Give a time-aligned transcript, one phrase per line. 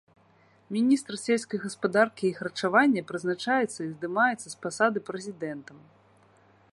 [0.75, 5.77] Міністр сельскай гаспадаркі і харчавання прызначаецца і здымаецца з пасады прэзідэнтам.